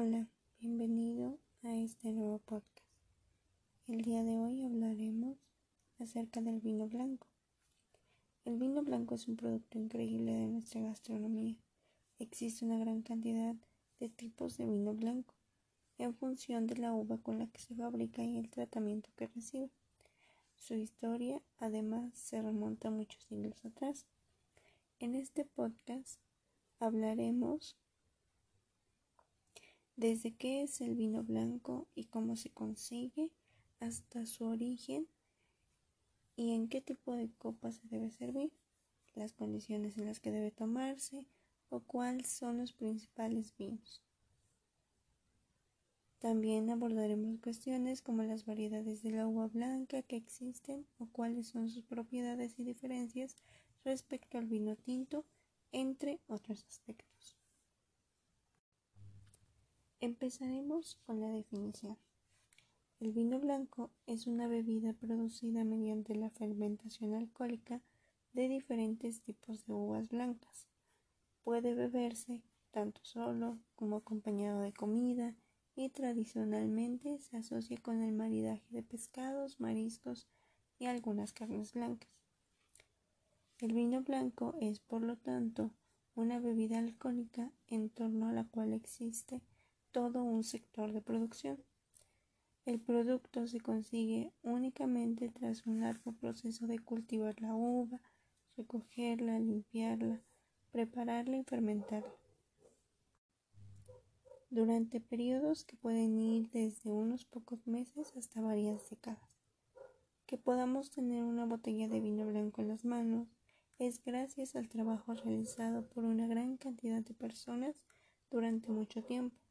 [0.00, 0.28] Hola,
[0.60, 2.86] bienvenido a este nuevo podcast.
[3.88, 5.36] El día de hoy hablaremos
[5.98, 7.26] acerca del vino blanco.
[8.44, 11.56] El vino blanco es un producto increíble de nuestra gastronomía.
[12.20, 13.56] Existe una gran cantidad
[13.98, 15.34] de tipos de vino blanco
[15.98, 19.68] en función de la uva con la que se fabrica y el tratamiento que recibe.
[20.54, 24.06] Su historia además se remonta muchos siglos atrás.
[25.00, 26.20] En este podcast
[26.78, 27.76] hablaremos
[29.98, 33.32] desde qué es el vino blanco y cómo se consigue
[33.80, 35.08] hasta su origen
[36.36, 38.52] y en qué tipo de copa se debe servir,
[39.16, 41.26] las condiciones en las que debe tomarse
[41.68, 44.00] o cuáles son los principales vinos.
[46.20, 51.70] También abordaremos cuestiones como las variedades de la uva blanca que existen o cuáles son
[51.70, 53.36] sus propiedades y diferencias
[53.84, 55.24] respecto al vino tinto,
[55.72, 57.37] entre otros aspectos.
[60.00, 61.98] Empezaremos con la definición.
[63.00, 67.82] El vino blanco es una bebida producida mediante la fermentación alcohólica
[68.32, 70.68] de diferentes tipos de uvas blancas.
[71.42, 75.34] Puede beberse tanto solo como acompañado de comida
[75.74, 80.28] y tradicionalmente se asocia con el maridaje de pescados, mariscos
[80.78, 82.08] y algunas carnes blancas.
[83.58, 85.72] El vino blanco es, por lo tanto,
[86.14, 89.42] una bebida alcohólica en torno a la cual existe
[89.92, 91.58] todo un sector de producción.
[92.64, 98.00] El producto se consigue únicamente tras un largo proceso de cultivar la uva,
[98.56, 100.22] recogerla, limpiarla,
[100.70, 102.14] prepararla y fermentarla.
[104.50, 109.38] Durante periodos que pueden ir desde unos pocos meses hasta varias décadas.
[110.26, 113.28] Que podamos tener una botella de vino blanco en las manos
[113.78, 117.84] es gracias al trabajo realizado por una gran cantidad de personas
[118.30, 119.47] durante mucho tiempo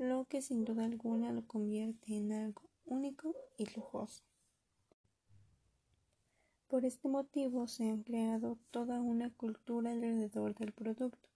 [0.00, 4.22] lo que sin duda alguna lo convierte en algo único y lujoso.
[6.68, 11.28] Por este motivo se ha creado toda una cultura alrededor del producto,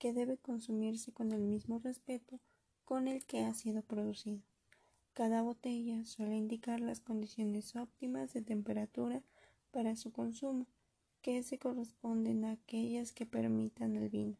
[0.00, 2.40] que debe consumirse con el mismo respeto
[2.84, 4.42] con el que ha sido producido.
[5.12, 9.22] Cada botella suele indicar las condiciones óptimas de temperatura
[9.70, 10.66] para su consumo,
[11.20, 14.36] que se corresponden a aquellas que permitan al vino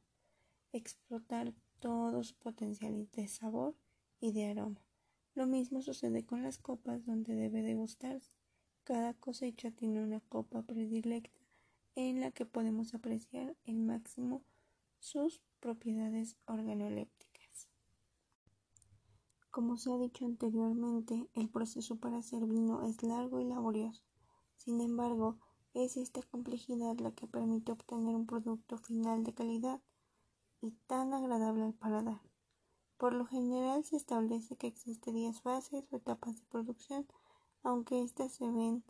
[0.73, 3.75] explotar todo su potencial de sabor
[4.21, 4.81] y de aroma.
[5.35, 8.31] Lo mismo sucede con las copas donde debe degustarse.
[8.85, 11.41] Cada cosecha tiene una copa predilecta
[11.97, 14.45] en la que podemos apreciar el máximo
[15.01, 17.69] sus propiedades organolépticas.
[19.51, 24.05] Como se ha dicho anteriormente, el proceso para hacer vino es largo y laborioso.
[24.57, 25.41] Sin embargo,
[25.75, 29.83] es esta complejidad la que permite obtener un producto final de calidad
[30.63, 32.21] y tan agradable al paladar.
[32.97, 37.07] Por lo general se establece que existen 10 fases o etapas de producción,
[37.65, 38.85] aunque éstas se ven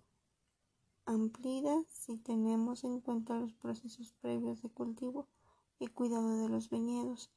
[1.07, 5.27] ampliadas si tenemos en cuenta los procesos previos de cultivo
[5.79, 7.31] y cuidado de los viñedos.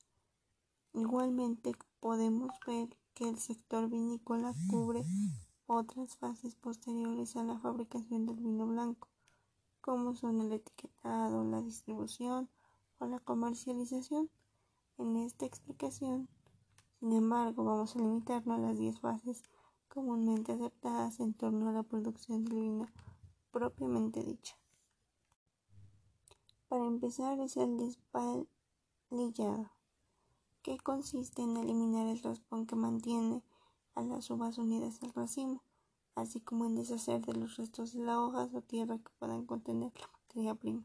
[0.94, 5.03] Igualmente podemos ver que el sector vinícola cubre
[5.66, 9.07] otras fases posteriores a la fabricación del vino blanco,
[9.81, 12.50] como son el etiquetado, la distribución,
[13.07, 14.29] la comercialización.
[14.97, 16.29] En esta explicación,
[16.99, 19.43] sin embargo, vamos a limitarnos a las 10 fases
[19.89, 22.88] comúnmente aceptadas en torno a la producción del vino
[23.51, 24.57] propiamente dicha.
[26.67, 29.71] Para empezar es el despalillado,
[30.61, 33.44] que consiste en eliminar el raspón que mantiene
[33.94, 35.63] a las uvas unidas al racimo,
[36.15, 39.94] así como en deshacer de los restos de las hojas o tierra que puedan contener
[39.99, 40.83] la materia prima.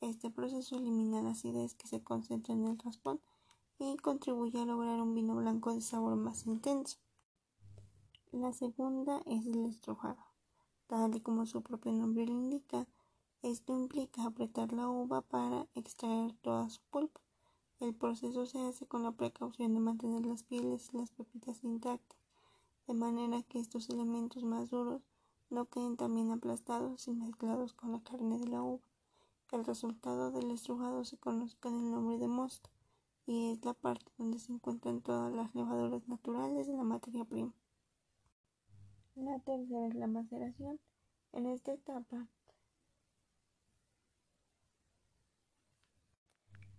[0.00, 3.20] Este proceso elimina la acidez que se concentra en el raspón
[3.78, 6.96] y contribuye a lograr un vino blanco de sabor más intenso.
[8.32, 10.24] La segunda es el estrujado.
[10.86, 12.86] Tal y como su propio nombre lo indica,
[13.42, 17.20] esto implica apretar la uva para extraer toda su pulpa.
[17.78, 22.18] El proceso se hace con la precaución de mantener las pieles y las pepitas intactas,
[22.86, 25.02] de manera que estos elementos más duros
[25.50, 28.89] no queden también aplastados y mezclados con la carne de la uva.
[29.52, 32.70] El resultado del estrujado se conoce con el nombre de mosto
[33.26, 37.52] y es la parte donde se encuentran todas las levaduras naturales de la materia prima.
[39.16, 40.78] La tercera es la maceración.
[41.32, 42.28] En esta etapa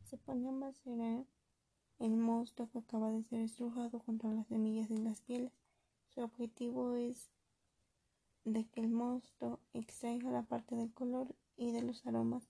[0.06, 1.25] se pone a macerar
[2.00, 5.51] el mosto que acaba de ser estrujado junto a las semillas y las pieles.
[6.07, 7.31] Su objetivo es
[8.45, 12.50] de que el mosto extraiga la parte del color y de los aromas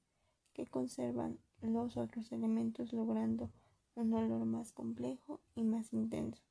[0.54, 3.50] que conservan los otros elementos logrando
[3.96, 6.42] un olor más complejo y más intenso.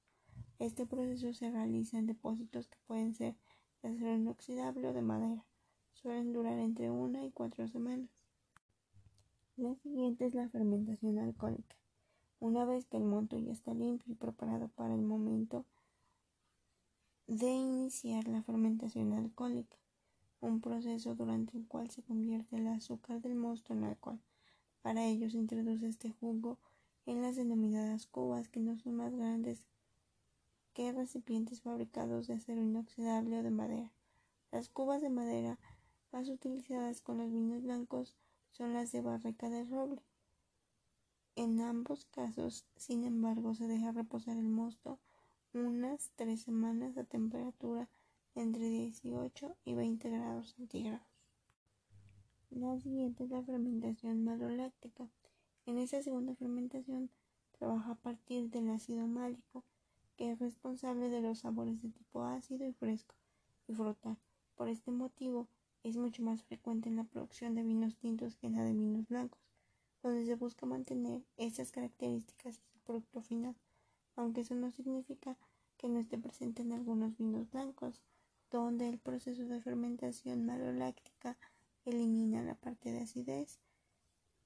[0.58, 3.35] Este proceso se realiza en depósitos que pueden ser
[3.82, 5.44] de acero inoxidable o de madera.
[5.94, 8.11] Suelen durar entre una y cuatro semanas.
[9.56, 11.76] La siguiente es la fermentación alcohólica.
[12.38, 15.67] Una vez que el monto ya está limpio y preparado para el momento
[17.26, 19.76] de iniciar la fermentación alcohólica,
[20.40, 24.20] un proceso durante el cual se convierte el azúcar del mosto en alcohol.
[24.82, 26.58] Para ello se introduce este jugo
[27.06, 29.64] en las denominadas cubas que no son más grandes
[30.72, 33.92] que recipientes fabricados de acero inoxidable o de madera.
[34.50, 35.58] Las cubas de madera
[36.12, 38.16] más utilizadas con los vinos blancos
[38.50, 40.02] son las de barrica de roble.
[41.36, 44.98] En ambos casos, sin embargo, se deja reposar el mosto
[45.52, 47.88] unas tres semanas a temperatura
[48.35, 51.06] entre 18 y 20 grados centígrados.
[52.50, 55.09] La siguiente es la fermentación maloláctica.
[55.67, 57.11] En esta segunda fermentación
[57.59, 59.65] trabaja a partir del ácido málico,
[60.17, 63.15] que es responsable de los sabores de tipo ácido y fresco
[63.69, 64.17] y frutal.
[64.56, 65.47] Por este motivo,
[65.82, 69.09] es mucho más frecuente en la producción de vinos tintos que en la de vinos
[69.09, 69.41] blancos,
[70.03, 73.55] donde se busca mantener estas características en su producto final,
[74.17, 75.38] aunque eso no significa
[75.77, 78.03] que no esté presente en algunos vinos blancos,
[78.58, 81.38] donde el proceso de fermentación maloláctica
[81.85, 83.61] elimina la parte de acidez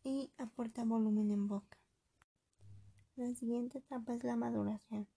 [0.02, 1.78] y aporta volumen en boca.
[3.16, 5.08] La siguiente etapa es la maduración.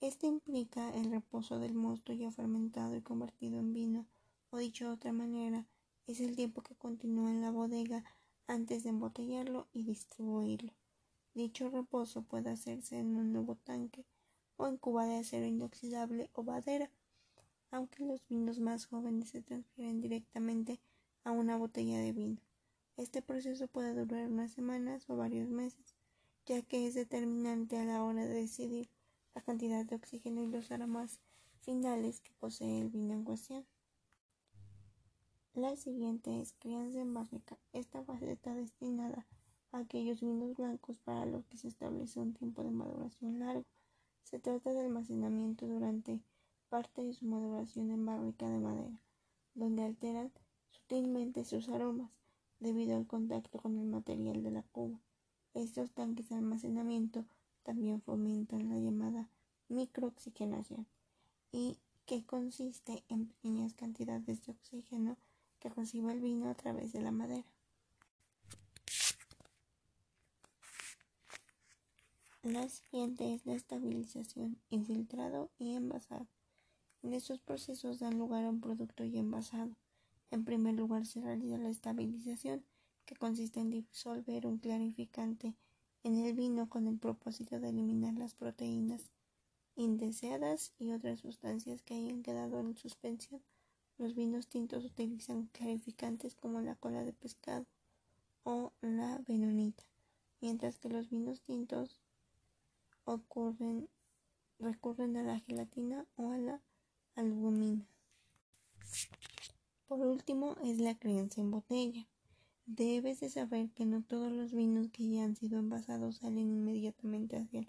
[0.00, 4.06] Este implica el reposo del mosto ya fermentado y convertido en vino,
[4.50, 5.66] o dicho de otra manera,
[6.06, 8.04] es el tiempo que continúa en la bodega
[8.46, 10.74] antes de embotellarlo y distribuirlo.
[11.34, 14.04] Dicho reposo puede hacerse en un nuevo tanque
[14.56, 16.90] o en cuba de acero inoxidable o madera,
[17.74, 20.78] aunque los vinos más jóvenes se transfieren directamente
[21.24, 22.40] a una botella de vino.
[22.96, 25.96] Este proceso puede durar unas semanas o varios meses,
[26.46, 28.88] ya que es determinante a la hora de decidir
[29.34, 31.18] la cantidad de oxígeno y los aromas
[31.62, 33.66] finales que posee el vino en cuestión.
[35.54, 37.58] La siguiente es crianza en barrica.
[37.72, 39.26] Esta fase está destinada
[39.72, 43.64] a aquellos vinos blancos para los que se establece un tiempo de maduración largo.
[44.22, 46.20] Se trata de almacenamiento durante
[46.68, 49.00] parte de su maduración en barrica de madera,
[49.54, 50.32] donde alteran
[50.70, 52.10] sutilmente sus aromas
[52.60, 54.98] debido al contacto con el material de la cuba.
[55.54, 57.24] Estos tanques de almacenamiento
[57.62, 59.28] también fomentan la llamada
[59.68, 60.86] microoxigenación
[61.52, 65.16] y que consiste en pequeñas cantidades de oxígeno
[65.60, 67.44] que recibe el vino a través de la madera.
[72.42, 76.26] La siguiente es la estabilización, infiltrado y envasado.
[77.12, 79.76] Estos procesos dan lugar a un producto ya envasado.
[80.30, 82.64] En primer lugar se realiza la estabilización,
[83.04, 85.54] que consiste en disolver un clarificante
[86.02, 89.10] en el vino con el propósito de eliminar las proteínas
[89.76, 93.42] indeseadas y otras sustancias que hayan quedado en suspensión.
[93.98, 97.66] Los vinos tintos utilizan clarificantes como la cola de pescado
[98.42, 99.84] o la venonita,
[100.40, 102.00] mientras que los vinos tintos
[103.04, 103.88] ocurren,
[104.58, 106.60] recurren a la gelatina o a la
[107.16, 107.86] albumina.
[109.86, 112.08] Por último es la crianza en botella.
[112.66, 117.36] Debes de saber que no todos los vinos que ya han sido envasados salen inmediatamente
[117.36, 117.68] hacia el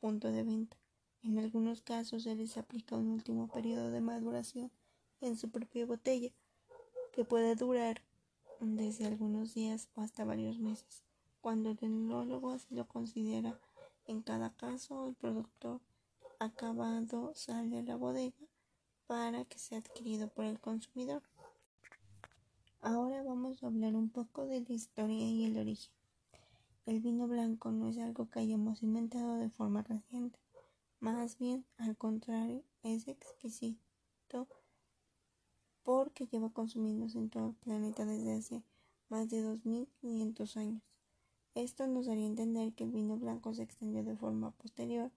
[0.00, 0.76] punto de venta.
[1.22, 4.70] En algunos casos se les aplica un último periodo de maduración
[5.20, 6.30] en su propia botella,
[7.12, 8.02] que puede durar
[8.60, 11.02] desde algunos días o hasta varios meses.
[11.40, 13.58] Cuando el enólogo así lo considera,
[14.06, 15.80] en cada caso el producto
[16.38, 18.51] acabado sale a la bodega
[19.06, 21.22] para que sea adquirido por el consumidor.
[22.80, 25.92] Ahora vamos a hablar un poco de la historia y el origen.
[26.86, 30.38] El vino blanco no es algo que hayamos inventado de forma reciente,
[30.98, 34.46] más bien al contrario, es exquisito
[35.82, 38.62] porque lleva consumiéndose en todo el planeta desde hace
[39.08, 40.82] más de 2500 años.
[41.54, 45.10] Esto nos daría a entender que el vino blanco se extendió de forma posterior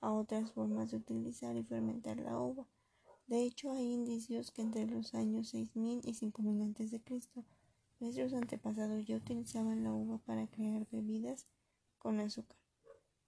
[0.00, 2.66] a otras formas de utilizar y fermentar la uva.
[3.32, 7.00] De hecho, hay indicios que entre los años 6000 y 5000 a.C.,
[7.98, 11.46] nuestros antepasados ya utilizaban la uva para crear bebidas
[11.98, 12.58] con azúcar.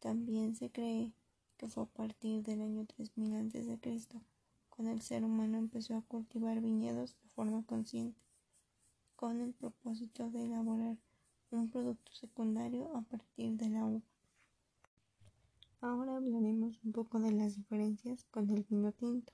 [0.00, 1.14] También se cree
[1.56, 4.20] que fue a partir del año 3000 a.C.
[4.68, 8.20] cuando el ser humano empezó a cultivar viñedos de forma consciente,
[9.16, 10.98] con el propósito de elaborar
[11.50, 14.02] un producto secundario a partir de la uva.
[15.80, 19.32] Ahora hablaremos un poco de las diferencias con el vino tinto.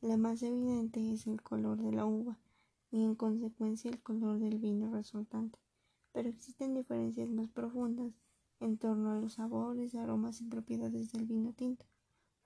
[0.00, 2.38] La más evidente es el color de la uva
[2.92, 5.58] y en consecuencia el color del vino resultante,
[6.12, 8.12] pero existen diferencias más profundas
[8.60, 11.84] en torno a los sabores, aromas y propiedades del vino tinto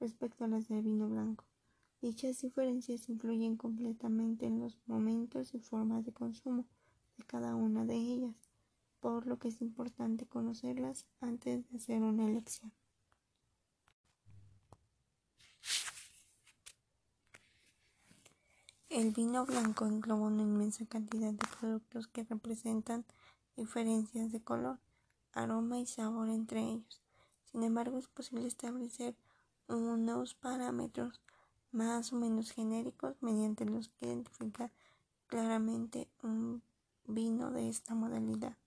[0.01, 1.45] respecto a las del vino blanco.
[2.01, 6.65] Dichas diferencias influyen completamente en los momentos y formas de consumo
[7.19, 8.51] de cada una de ellas,
[8.99, 12.73] por lo que es importante conocerlas antes de hacer una elección.
[18.93, 23.07] El vino blanco engloba una inmensa cantidad de productos que representan
[23.57, 24.81] diferencias de color,
[25.33, 27.01] aroma y sabor entre ellos.
[27.51, 29.15] Sin embargo, es posible establecer
[29.67, 31.23] unos parámetros
[31.71, 34.71] más o menos genéricos mediante los que identificar
[35.27, 36.63] claramente un
[37.07, 38.59] vino de esta modalidad.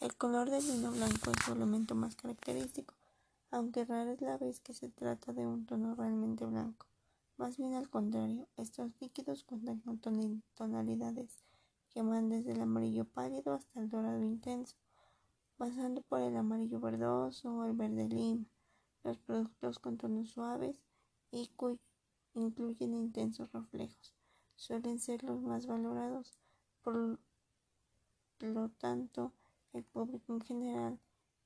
[0.00, 2.94] El color del vino blanco es su elemento más característico,
[3.52, 6.89] aunque rara es la vez que se trata de un tono realmente blanco.
[7.40, 9.98] Más bien al contrario, estos líquidos cuentan con
[10.54, 11.42] tonalidades
[11.88, 14.76] que van desde el amarillo pálido hasta el dorado intenso,
[15.56, 18.44] pasando por el amarillo verdoso o el verde lima.
[19.04, 20.76] Los productos con tonos suaves
[21.30, 21.78] y que
[22.34, 24.14] incluyen intensos reflejos
[24.54, 26.36] suelen ser los más valorados,
[26.82, 27.18] por
[28.40, 29.32] lo tanto
[29.72, 31.00] el público en general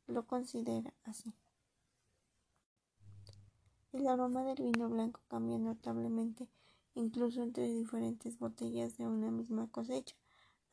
[0.09, 1.33] lo considera así.
[3.95, 6.49] El aroma del vino blanco cambia notablemente
[6.97, 10.17] incluso entre diferentes botellas de una misma cosecha.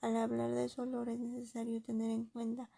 [0.01, 2.71] Al hablar de su olor es necesario tener en cuenta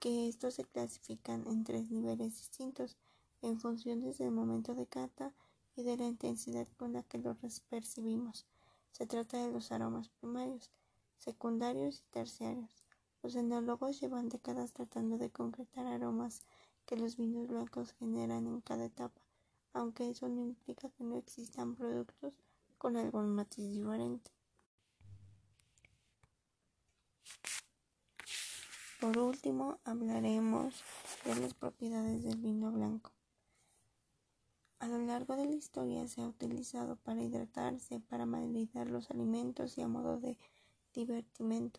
[0.00, 2.96] que estos se clasifican en tres niveles distintos
[3.40, 5.32] en función del momento de cata
[5.76, 7.36] y de la intensidad con la que los
[7.70, 8.46] percibimos.
[8.90, 10.72] Se trata de los aromas primarios,
[11.18, 12.82] secundarios y terciarios.
[13.22, 16.42] Los enólogos llevan décadas tratando de concretar aromas
[16.84, 19.27] que los vinos blancos generan en cada etapa
[19.78, 22.34] aunque eso no implica que no existan productos
[22.78, 24.32] con algún matiz diferente.
[29.00, 30.82] Por último, hablaremos
[31.24, 33.12] de las propiedades del vino blanco.
[34.80, 39.78] A lo largo de la historia se ha utilizado para hidratarse, para maridar los alimentos
[39.78, 40.36] y a modo de
[40.92, 41.78] divertimento,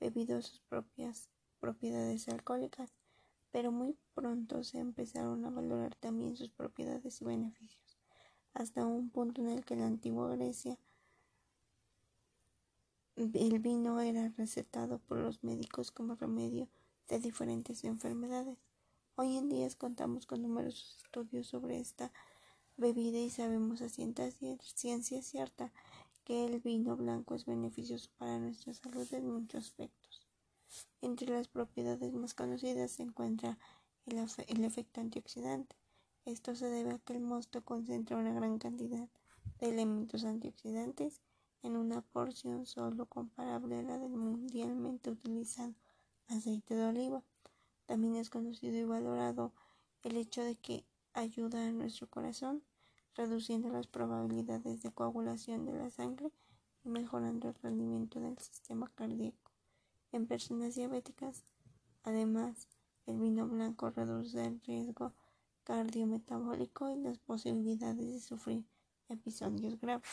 [0.00, 1.28] debido a sus propias
[1.60, 2.90] propiedades alcohólicas
[3.54, 7.96] pero muy pronto se empezaron a valorar también sus propiedades y beneficios,
[8.52, 10.76] hasta un punto en el que en la antigua Grecia
[13.14, 16.66] el vino era recetado por los médicos como remedio
[17.06, 18.58] de diferentes enfermedades.
[19.14, 22.10] Hoy en día contamos con numerosos estudios sobre esta
[22.76, 25.72] bebida y sabemos a ciencia cierta
[26.24, 30.23] que el vino blanco es beneficioso para nuestra salud en muchos aspectos.
[31.00, 33.58] Entre las propiedades más conocidas se encuentra
[34.06, 35.76] el, efecto antioxidante.
[36.24, 39.08] Esto se debe a que el mosto concentra una gran cantidad
[39.60, 41.20] de elementos antioxidantes
[41.62, 45.74] en una porción solo comparable a la del mundialmente utilizado
[46.28, 47.22] aceite de oliva.
[47.86, 49.52] También es conocido y valorado
[50.02, 52.62] el hecho de que ayuda a nuestro corazón,
[53.14, 56.32] reduciendo las probabilidades de coagulación de la sangre
[56.82, 59.43] y mejorando el rendimiento del sistema cardíaco
[60.16, 61.44] en personas diabéticas.
[62.02, 62.68] Además,
[63.06, 65.12] el vino blanco reduce el riesgo
[65.64, 68.64] cardiometabólico y las posibilidades de sufrir
[69.08, 70.08] episodios graves.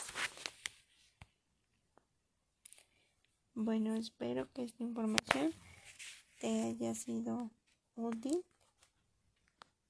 [3.54, 5.52] Bueno, espero que esta información
[6.40, 7.50] te haya sido
[7.94, 8.44] útil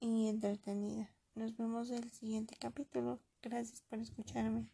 [0.01, 1.11] y entretenida.
[1.35, 3.21] Nos vemos en el siguiente capítulo.
[3.41, 4.69] Gracias por escucharme.